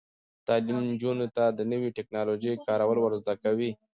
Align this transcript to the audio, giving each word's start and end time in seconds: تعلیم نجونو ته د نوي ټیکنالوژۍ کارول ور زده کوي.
تعلیم 0.47 0.77
نجونو 0.89 1.27
ته 1.35 1.43
د 1.57 1.59
نوي 1.71 1.89
ټیکنالوژۍ 1.97 2.53
کارول 2.65 2.97
ور 3.01 3.13
زده 3.21 3.33
کوي. 3.43 3.71